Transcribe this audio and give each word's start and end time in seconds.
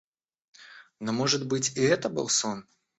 Но, 0.99 1.11
может 1.13 1.45
быть, 1.47 1.77
и 1.77 1.81
это 1.81 2.09
был 2.09 2.27
сон? 2.27 2.65